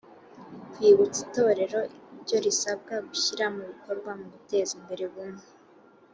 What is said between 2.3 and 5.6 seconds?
risabwa gushyira mu bikorwa mu guteza imbere ubumwe